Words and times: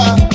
your 0.00 0.29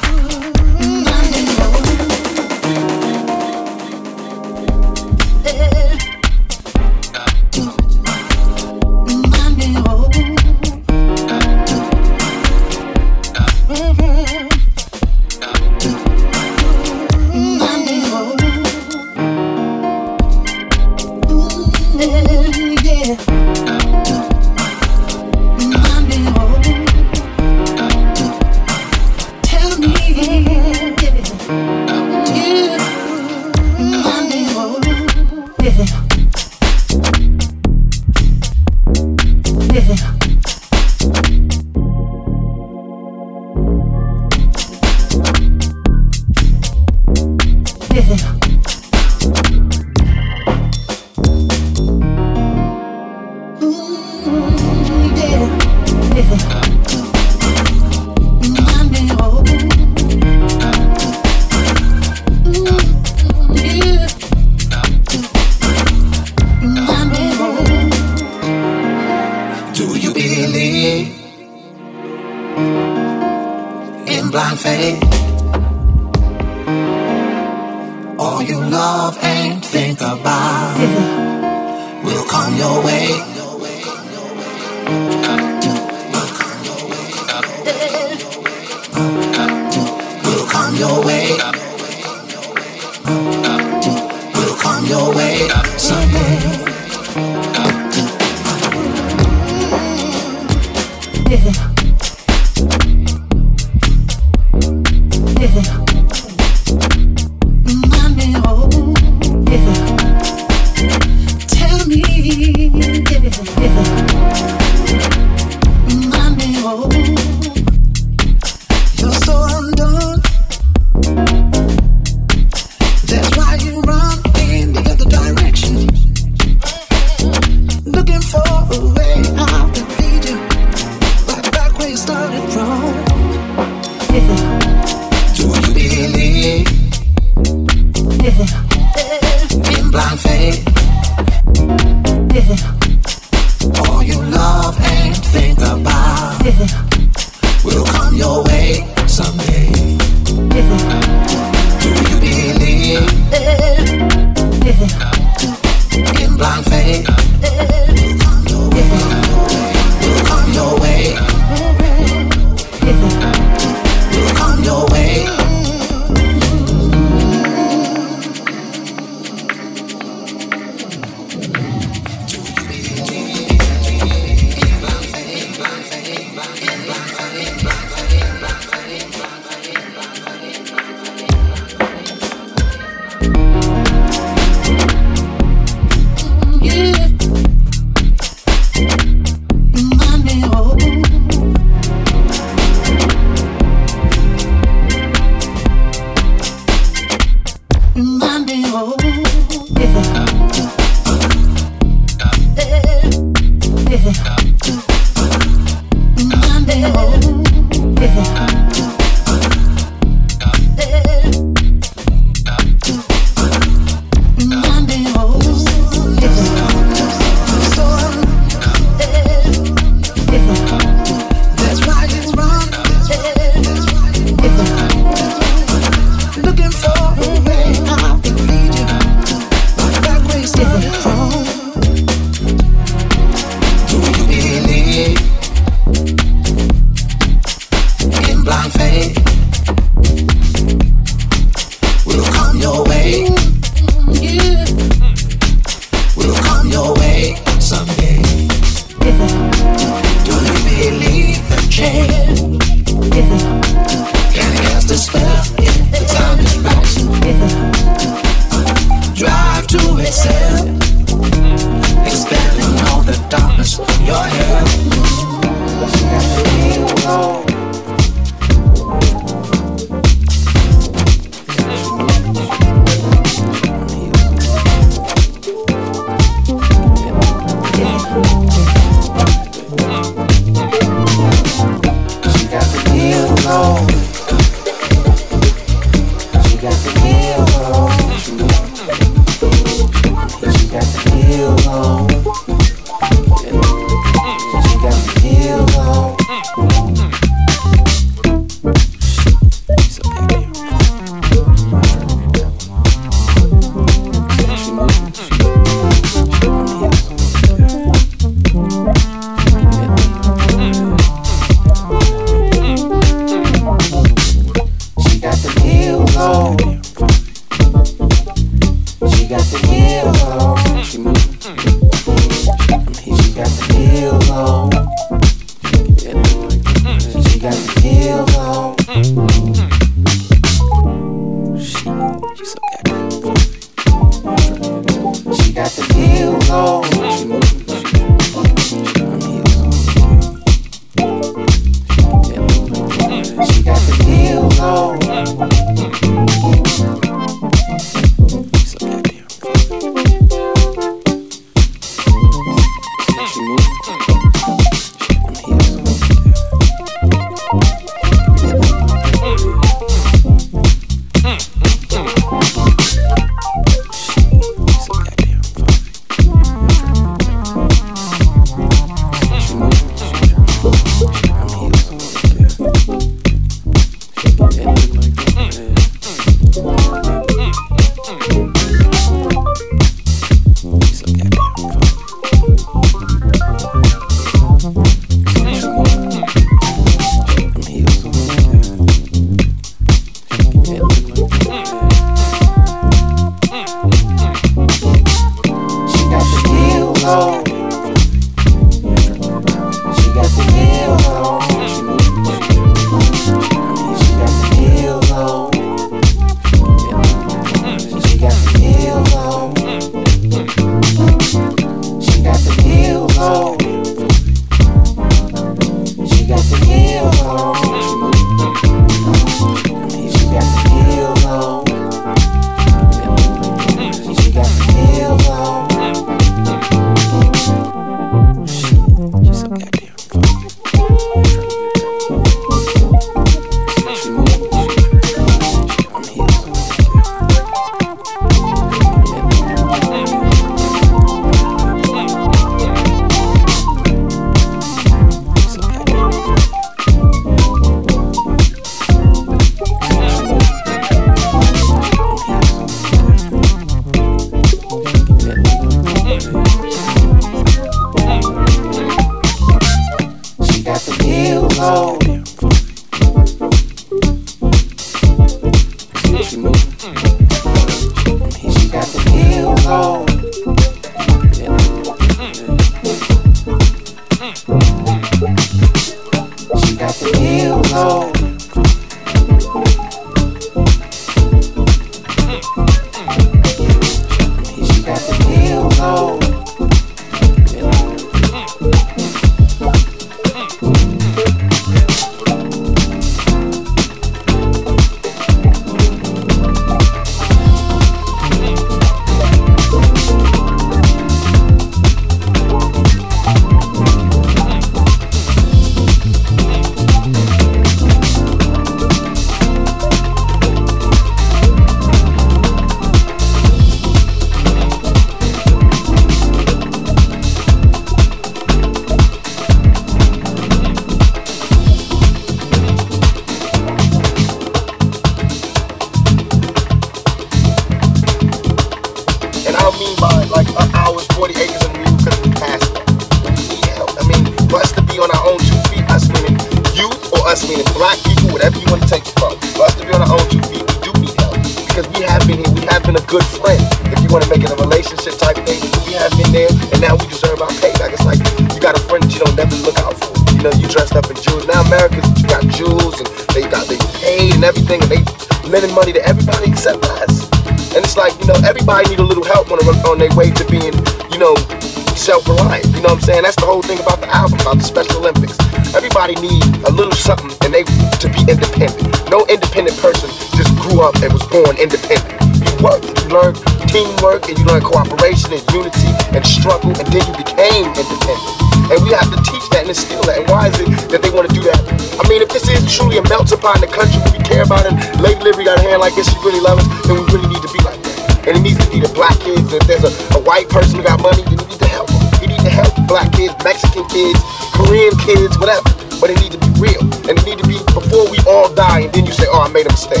up 570.81 570.97
and 571.01 571.13
was 571.13 571.25
born 571.29 571.53
independent. 571.57 572.17
You 572.41 572.51
worked, 572.65 572.89
you 572.89 573.07
learned 573.13 573.37
teamwork 573.69 574.27
and 574.27 574.35
you 574.37 574.45
learned 574.45 574.65
cooperation 574.65 575.31
and 575.31 575.43
unity 575.53 575.89
and 576.11 576.25
struggle 576.25 576.73
and 576.73 576.87
then 576.89 577.05
you 577.05 577.15
became 577.15 577.69
independent. 577.69 578.35
And 578.67 578.77
we 578.83 578.91
have 578.91 579.07
to 579.13 579.19
teach 579.23 579.45
that 579.53 579.63
and 579.67 579.71
instill 579.71 580.01
that. 580.09 580.19
And 580.19 580.27
why 580.27 580.49
is 580.49 580.57
it 580.59 580.67
that 580.91 580.99
they 581.05 581.11
want 581.13 581.29
to 581.29 581.33
do 581.33 581.43
that? 581.47 581.59
I 581.99 582.03
mean, 582.09 582.21
if 582.25 582.29
this 582.33 582.49
is 582.49 582.65
truly 582.65 582.97
a 582.97 583.05
melting 583.07 583.39
pot 583.39 583.61
in 583.61 583.67
the 583.67 583.71
country 583.71 583.99
we 584.11 584.19
care 584.25 584.43
about 584.43 584.65
it, 584.65 584.73
Lady 584.99 585.21
Liberty 585.21 585.45
got 585.45 585.59
a 585.59 585.63
hand 585.63 585.79
like 585.79 585.93
this, 585.93 586.09
she 586.09 586.17
really 586.25 586.41
loves 586.41 586.65
us, 586.65 586.69
then 586.87 586.97
we 586.97 587.03
really 587.13 587.29
need 587.29 587.43
to 587.45 587.51
be 587.53 587.61
like 587.61 587.79
that. 587.83 588.27
And 588.27 588.37
it 588.37 588.41
needs 588.41 588.59
to 588.59 588.69
be 588.69 588.79
the 588.79 588.91
black 588.93 589.17
kids. 589.23 589.53
If 589.53 589.63
there's 589.69 589.85
a, 589.85 589.93
a 590.17 590.21
white 590.25 590.49
person 590.49 590.81
who 590.81 590.83
got 590.83 591.01
money, 591.01 591.21
then 591.23 591.37
you 591.37 591.47
need 591.47 591.61
to 591.61 591.69
help 591.69 591.89
them. 591.89 592.01
You 592.21 592.27
need 592.33 592.43
to 592.45 592.53
help 592.53 592.73
black 592.85 593.11
kids, 593.13 593.33
Mexican 593.45 593.85
kids, 593.89 594.19
Korean 594.53 594.93
kids, 595.05 595.37
whatever. 595.37 595.65
But 596.01 596.13
it 596.13 596.17
needs 596.21 596.37
to 596.37 596.41
be 596.41 596.51
real. 596.57 596.81
And 597.09 597.17
it 597.17 597.23
needs 597.25 597.41
to 597.41 597.47
be 597.47 597.57
before 597.73 598.09
we 598.09 598.17
all 598.25 598.49
die 598.53 598.89
and 598.89 598.91
then 598.93 599.05
you 599.05 599.13
say, 599.13 599.25
oh, 599.29 599.41
I 599.41 599.49
made 599.49 599.65
a 599.65 599.73
mistake. 599.73 600.00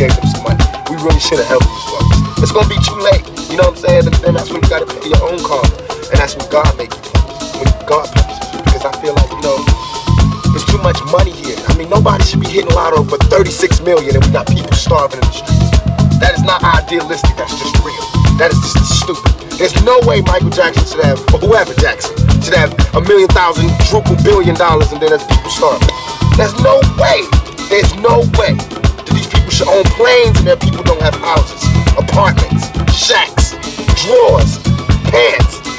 Gave 0.00 0.16
them 0.16 0.32
some 0.32 0.44
money. 0.48 0.64
We 0.88 0.96
really 1.04 1.20
should 1.20 1.44
have 1.44 1.60
helped 1.60 1.68
these 1.68 1.88
folks. 1.92 2.40
It's 2.40 2.52
gonna 2.56 2.72
be 2.72 2.80
too 2.80 2.96
late. 3.04 3.20
You 3.52 3.60
know 3.60 3.68
what 3.68 3.76
I'm 3.76 3.84
saying? 3.84 4.08
And 4.08 4.16
then 4.24 4.32
that's 4.32 4.48
when 4.48 4.64
you 4.64 4.68
gotta 4.72 4.88
pay 4.88 5.12
your 5.12 5.20
own 5.28 5.36
karma. 5.44 5.68
And 6.08 6.16
that's 6.16 6.32
when 6.40 6.48
God 6.48 6.72
make 6.80 6.88
you 6.88 7.04
punish. 7.12 7.36
When 7.60 7.68
God 7.84 8.08
punishes 8.08 8.48
you. 8.48 8.64
Because 8.64 8.88
I 8.88 8.96
feel 9.04 9.12
like, 9.12 9.28
you 9.28 9.44
know, 9.44 9.60
there's 10.56 10.64
too 10.72 10.80
much 10.80 10.96
money 11.12 11.36
here. 11.36 11.60
I 11.68 11.76
mean, 11.76 11.92
nobody 11.92 12.24
should 12.24 12.40
be 12.40 12.48
hitting 12.48 12.72
lotto 12.72 13.04
for 13.04 13.20
36 13.28 13.84
million 13.84 14.16
and 14.16 14.24
we 14.24 14.32
got 14.32 14.48
people 14.48 14.72
starving 14.72 15.20
in 15.20 15.28
the 15.28 15.36
streets. 15.36 15.68
That 16.16 16.32
is 16.32 16.48
not 16.48 16.64
idealistic. 16.64 17.36
That's 17.36 17.52
just 17.60 17.76
real. 17.84 18.00
That 18.40 18.56
is 18.56 18.60
just 18.72 19.04
stupid. 19.04 19.36
There's 19.60 19.76
no 19.84 20.00
way 20.08 20.24
Michael 20.24 20.48
Jackson 20.48 20.80
should 20.88 21.04
have, 21.04 21.20
or 21.28 21.44
whoever 21.44 21.76
Jackson, 21.76 22.16
should 22.40 22.56
have 22.56 22.72
a 22.96 23.04
million 23.04 23.28
thousand, 23.36 23.68
triple 23.92 24.16
billion 24.24 24.56
dollars 24.56 24.96
and 24.96 24.96
then 24.96 25.12
there's 25.12 25.28
people 25.28 25.52
starving. 25.52 25.92
There's 26.40 26.56
no 26.64 26.80
way. 26.96 27.20
There's 27.68 27.92
no 28.00 28.24
way 28.40 28.56
should 29.60 29.68
own 29.68 29.84
planes 29.84 30.38
and 30.38 30.46
their 30.46 30.56
people 30.56 30.82
don't 30.82 31.02
have 31.02 31.14
houses, 31.16 31.62
apartments, 31.98 32.68
shacks, 32.96 33.50
drawers, 34.02 34.58
pants. 35.10 35.69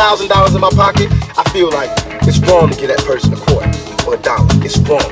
Thousand 0.00 0.32
dollars 0.32 0.54
in 0.54 0.62
my 0.64 0.72
pocket, 0.72 1.12
I 1.36 1.44
feel 1.52 1.68
like 1.68 1.92
it's 2.24 2.40
wrong 2.48 2.72
to 2.72 2.76
give 2.80 2.88
that 2.88 3.04
person 3.04 3.36
a 3.36 3.40
quarter 3.44 3.68
or 4.08 4.16
a 4.16 4.20
dollar. 4.24 4.48
It's 4.64 4.80
wrong. 4.88 5.04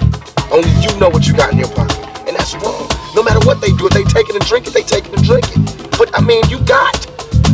Only 0.49 0.73
you 0.81 0.89
know 0.97 1.13
what 1.13 1.29
you 1.29 1.37
got 1.37 1.53
in 1.53 1.61
your 1.61 1.69
pocket, 1.77 2.01
and 2.25 2.33
that's 2.33 2.57
wrong. 2.57 2.89
No 3.13 3.21
matter 3.21 3.37
what 3.45 3.61
they 3.61 3.69
do, 3.77 3.85
if 3.85 3.93
they 3.93 4.09
take 4.09 4.33
it 4.33 4.35
and 4.41 4.41
drink 4.49 4.65
it, 4.65 4.73
they 4.73 4.81
take 4.81 5.05
it 5.05 5.13
and 5.13 5.21
drink 5.21 5.45
it. 5.45 5.61
But 6.01 6.09
I 6.17 6.25
mean, 6.25 6.41
you 6.49 6.57
got. 6.65 7.05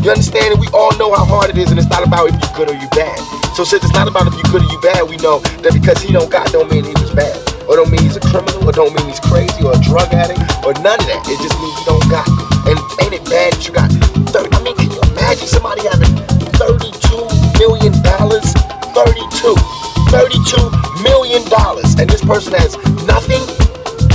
You 0.07 0.15
understand? 0.15 0.55
And 0.55 0.63
we 0.63 0.71
all 0.71 0.95
know 0.95 1.11
how 1.11 1.27
hard 1.27 1.51
it 1.51 1.59
is, 1.59 1.75
and 1.75 1.79
it's 1.79 1.91
not 1.91 2.07
about 2.07 2.31
if 2.31 2.39
you 2.39 2.47
good 2.55 2.71
or 2.71 2.79
you 2.79 2.87
bad. 2.95 3.19
So 3.59 3.67
since 3.67 3.83
it's 3.83 3.99
not 3.99 4.07
about 4.07 4.31
if 4.31 4.39
you 4.39 4.47
good 4.55 4.63
or 4.63 4.71
you 4.71 4.79
bad, 4.79 5.03
we 5.11 5.19
know 5.19 5.43
that 5.67 5.75
because 5.75 5.99
he 5.99 6.15
don't 6.15 6.31
got 6.31 6.55
don't 6.55 6.71
mean 6.71 6.87
he 6.87 6.95
was 7.03 7.11
bad. 7.19 7.35
Or 7.67 7.75
don't 7.75 7.91
mean 7.91 8.07
he's 8.07 8.15
a 8.15 8.23
criminal, 8.23 8.63
or 8.63 8.71
don't 8.71 8.95
mean 8.95 9.11
he's 9.11 9.19
crazy, 9.27 9.59
or 9.67 9.75
a 9.75 9.81
drug 9.83 10.07
addict, 10.15 10.39
or 10.63 10.71
none 10.87 11.03
of 11.03 11.07
that. 11.11 11.19
It 11.27 11.43
just 11.43 11.59
means 11.59 11.75
he 11.83 11.85
don't 11.91 12.07
got. 12.07 12.31
And 12.71 12.79
ain't 13.03 13.19
it 13.19 13.27
bad 13.27 13.59
that 13.59 13.67
you 13.67 13.75
got 13.75 13.91
30? 14.31 14.55
I 14.55 14.63
mean, 14.63 14.79
can 14.79 14.87
you 14.87 15.03
imagine 15.19 15.51
somebody 15.51 15.83
having 15.83 16.14
million 21.03 21.45
dollars. 21.49 21.95
And 21.97 22.09
this 22.09 22.25
person 22.25 22.53
has 22.55 22.77
nothing, 23.09 23.41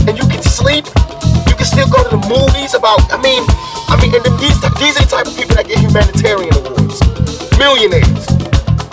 and 0.08 0.18
you 0.18 0.26
can 0.30 0.44
sleep. 0.44 0.86
You 1.50 1.56
can 1.58 1.66
still 1.66 1.90
go 1.90 2.04
to 2.06 2.12
the 2.18 2.24
movies 2.30 2.74
about, 2.74 3.02
I 3.12 3.18
mean, 3.22 3.42
I 3.90 3.98
mean, 3.98 4.14
and 4.14 4.24
these, 4.38 4.58
these 4.78 4.96
are 4.98 5.06
the 5.06 5.10
type 5.10 5.28
of 5.28 5.36
people 5.36 5.56
that 5.58 5.66
get 5.66 5.80
humanitarian 5.82 6.54
awards. 6.54 7.02
Millionaires. 7.58 8.26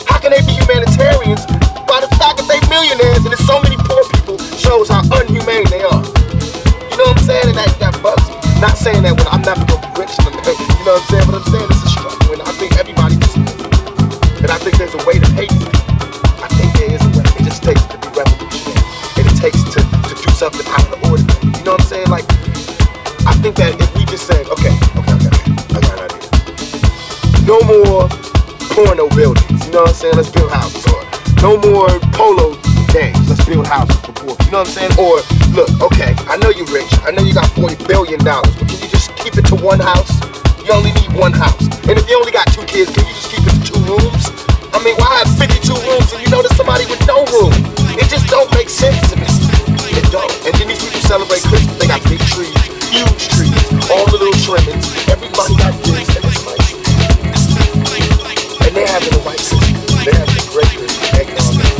How 0.08 0.18
can 0.18 0.32
they 0.32 0.40
be 0.44 0.56
humanitarians 0.56 1.44
by 1.86 2.00
the 2.02 2.10
fact 2.18 2.42
that 2.42 2.46
they 2.50 2.60
millionaires 2.68 3.22
and 3.22 3.30
there's 3.30 3.46
so 3.46 3.62
many 3.62 3.78
poor 3.86 4.02
people 4.12 4.36
shows 4.58 4.90
how 4.90 5.00
unhumane 5.16 5.64
they 5.70 5.80
are. 5.86 6.02
You 6.90 6.96
know 6.98 7.12
what 7.12 7.20
I'm 7.20 7.24
saying? 7.24 7.46
And 7.52 7.56
that, 7.56 7.70
that 7.78 7.94
bugs 8.02 8.26
me. 8.28 8.36
Not 8.60 8.76
saying 8.76 9.02
that 9.06 9.14
when 9.14 9.28
I'm 9.30 9.40
never 9.46 9.64
gonna 9.64 9.84
be 9.84 10.00
rich, 10.00 10.12
you 10.18 10.32
know 10.84 10.98
what 10.98 11.04
I'm 11.04 11.08
saying? 11.08 11.26
But 11.28 11.34
I'm 11.40 11.46
saying 11.48 11.68
it's 11.70 11.84
a 11.84 11.90
struggle 11.92 12.28
and 12.36 12.42
I 12.42 12.52
think 12.58 12.72
everybody. 12.76 13.16
And 14.42 14.50
I 14.50 14.58
think 14.58 14.76
there's 14.76 14.94
a 14.94 15.02
way 15.06 15.16
to 15.20 15.28
pay 15.36 15.48
something 20.36 20.68
out 20.68 20.84
of 20.84 20.92
the 20.92 21.00
ordinary. 21.08 21.64
know 21.64 21.72
what 21.72 21.80
I'm 21.80 21.88
saying? 21.88 22.12
Like, 22.12 22.28
I 23.24 23.32
think 23.40 23.56
that 23.56 23.72
if 23.72 23.88
we 23.96 24.04
just 24.04 24.28
said, 24.28 24.44
okay, 24.52 24.68
okay, 25.00 25.16
okay, 25.16 25.32
I 25.72 25.80
got 25.80 25.96
an 25.96 26.12
idea. 26.12 26.28
No 27.48 27.56
more 27.64 28.04
porno 28.76 29.08
buildings, 29.16 29.64
you 29.64 29.72
know 29.72 29.88
what 29.88 29.96
I'm 29.96 29.96
saying? 29.96 30.20
Let's 30.20 30.28
build 30.28 30.52
houses. 30.52 30.84
Or 30.92 31.00
no 31.40 31.56
more 31.56 31.88
polo 32.12 32.52
games, 32.92 33.16
let's 33.32 33.48
build 33.48 33.64
houses 33.64 33.96
for 34.04 34.12
poor. 34.12 34.36
You 34.44 34.52
know 34.52 34.60
what 34.60 34.68
I'm 34.68 34.76
saying? 34.76 34.92
Or 35.00 35.24
look, 35.56 35.72
okay, 35.88 36.12
I 36.28 36.36
know 36.36 36.52
you're 36.52 36.68
rich, 36.68 36.92
I 37.00 37.16
know 37.16 37.24
you 37.24 37.32
got 37.32 37.48
40 37.56 37.88
billion 37.88 38.20
dollars, 38.20 38.52
but 38.60 38.68
can 38.68 38.76
you 38.76 38.92
just 38.92 39.16
keep 39.16 39.40
it 39.40 39.48
to 39.48 39.56
one 39.56 39.80
house? 39.80 40.12
You 40.68 40.76
only 40.76 40.92
need 41.00 41.16
one 41.16 41.32
house. 41.32 41.64
And 41.88 41.96
if 41.96 42.04
you 42.12 42.20
only 42.20 42.36
got 42.36 42.44
two 42.52 42.64
kids, 42.68 42.92
can 42.92 43.08
you 43.08 43.14
just 43.16 43.32
keep 43.32 43.40
it 43.40 43.56
to 43.56 43.72
two 43.72 43.80
rooms? 43.88 44.28
I 44.76 44.84
mean, 44.84 45.00
why 45.00 45.16
have 45.16 45.32
52 45.40 45.64
rooms 45.64 46.12
and 46.12 46.20
you 46.20 46.28
there's 46.28 46.52
somebody 46.60 46.84
with 46.92 47.00
no 47.08 47.24
room? 47.32 47.56
It 47.96 48.12
just 48.12 48.28
don't 48.28 48.52
make 48.52 48.68
sense 48.68 49.00
to 49.08 49.16
me. 49.16 49.35
It 49.96 50.12
don't. 50.12 50.30
And 50.44 50.54
then 50.60 50.68
these 50.68 50.78
people 50.84 51.00
celebrate 51.00 51.42
Christmas, 51.42 51.78
they 51.78 51.88
got 51.88 52.04
big 52.04 52.20
trees, 52.28 52.52
huge 52.92 53.28
trees, 53.32 53.56
all 53.90 54.04
the 54.12 54.18
little 54.20 54.40
trimmings. 54.44 54.86
Everybody 55.08 55.56
got 55.56 55.72
gifts 55.84 56.16
and 56.16 56.24
it's 56.24 56.44
nice. 56.44 56.76
And 58.60 58.76
they're 58.76 58.86
having 58.86 59.14
a 59.14 59.18
white 59.24 59.40
Christmas. 59.40 60.04
They're 60.04 60.14
having 60.14 60.36
a 60.36 60.46
great 60.52 60.68
Christmas. 60.76 61.14
Eggnog 61.16 61.56
and 61.56 61.76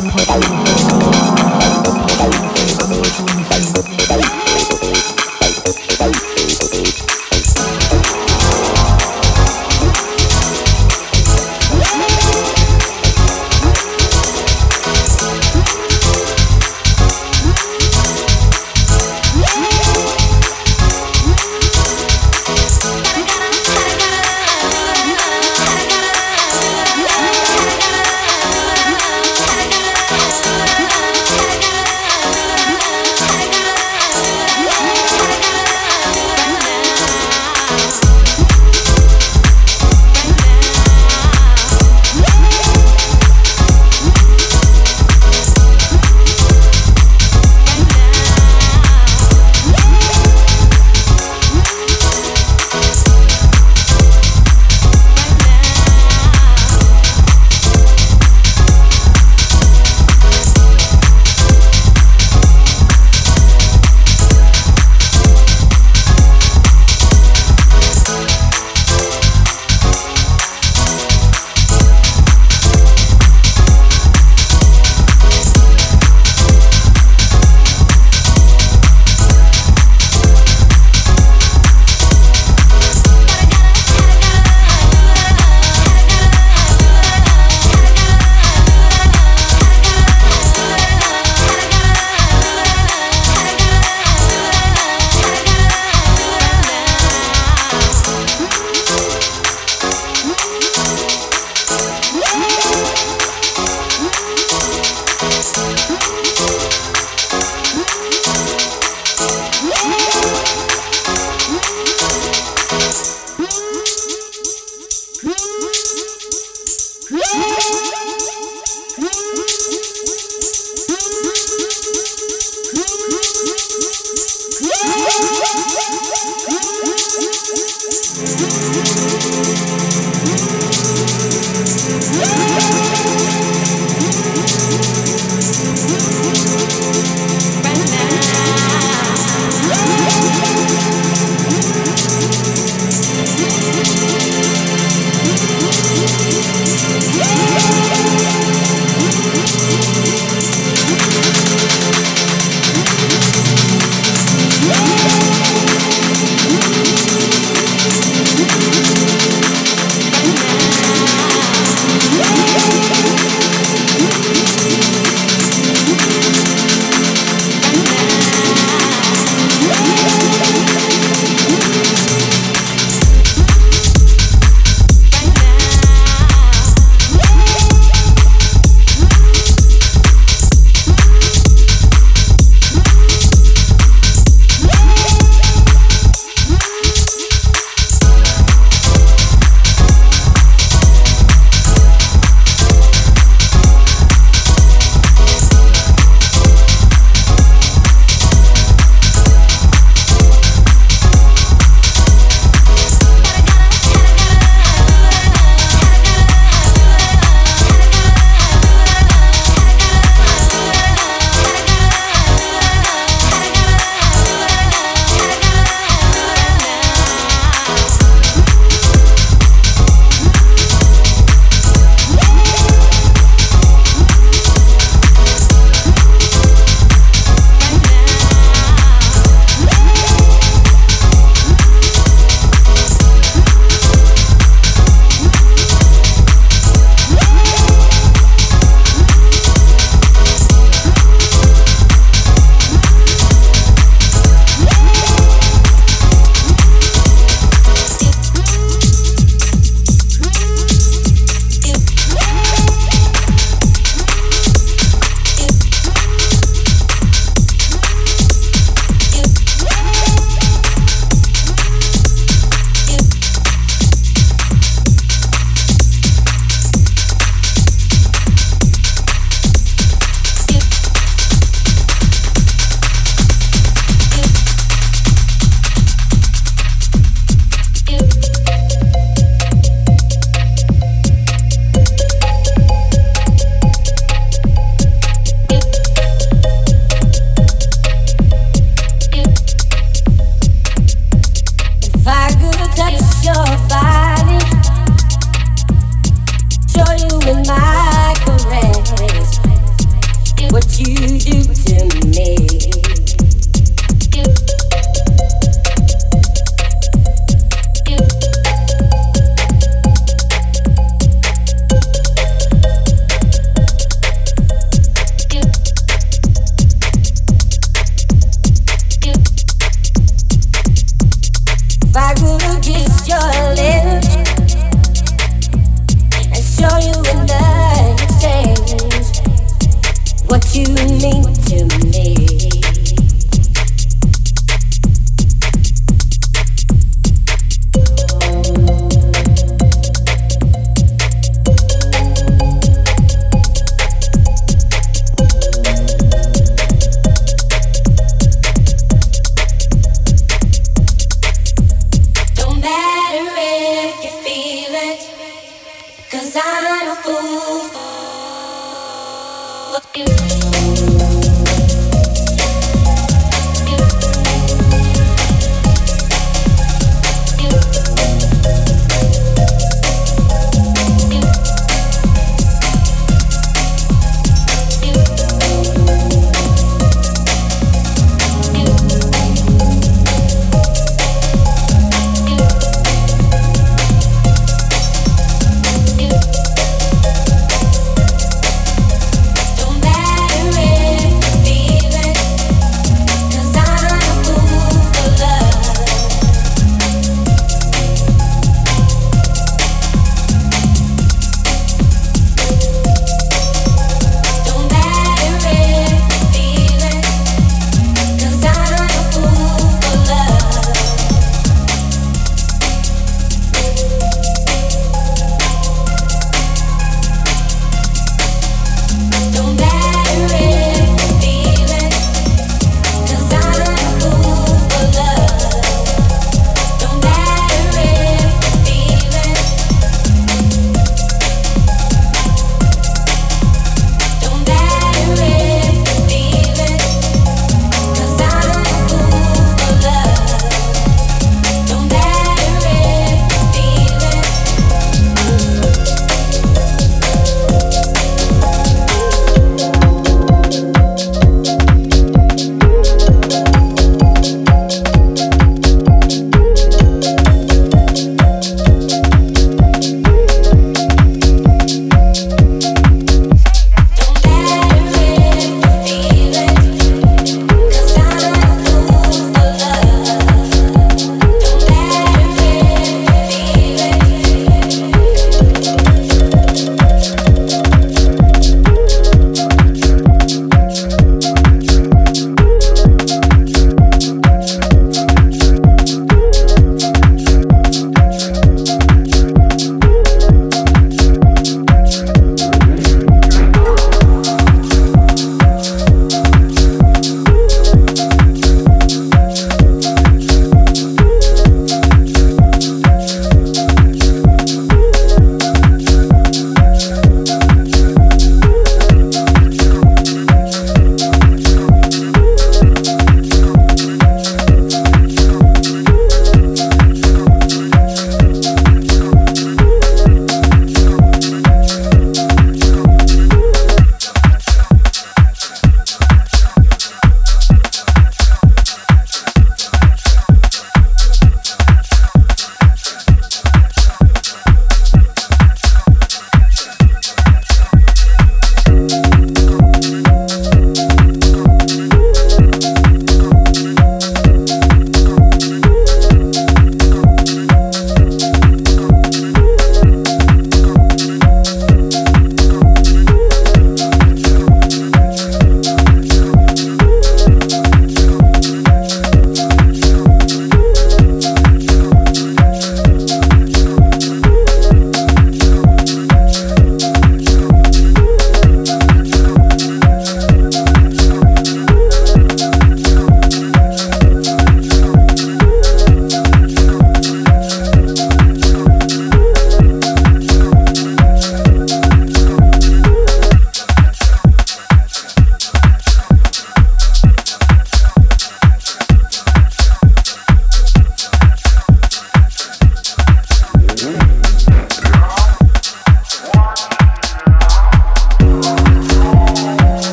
I'm 0.00 0.08
hoping. 0.10 0.67